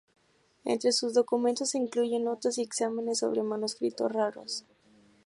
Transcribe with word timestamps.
Entre 0.65 0.93
sus 0.93 1.13
documentos 1.13 1.69
se 1.69 1.77
incluyen 1.77 2.23
notas 2.23 2.57
y 2.57 2.63
exámenes 2.63 3.19
sobre 3.19 3.43
manuscritos 3.43 4.11
raros. 4.11 4.65